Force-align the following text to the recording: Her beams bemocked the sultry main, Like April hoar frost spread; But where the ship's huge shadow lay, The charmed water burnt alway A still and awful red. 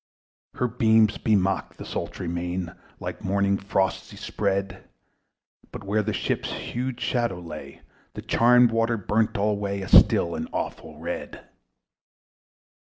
Her 0.55 0.67
beams 0.67 1.19
bemocked 1.19 1.77
the 1.77 1.85
sultry 1.85 2.27
main, 2.27 2.73
Like 2.99 3.19
April 3.23 3.39
hoar 3.45 3.57
frost 3.59 4.07
spread; 4.17 4.89
But 5.71 5.83
where 5.83 6.01
the 6.01 6.11
ship's 6.11 6.51
huge 6.51 6.99
shadow 6.99 7.39
lay, 7.39 7.81
The 8.15 8.23
charmed 8.23 8.71
water 8.71 8.97
burnt 8.97 9.37
alway 9.37 9.81
A 9.81 9.87
still 9.87 10.33
and 10.33 10.49
awful 10.51 10.97
red. 10.97 11.47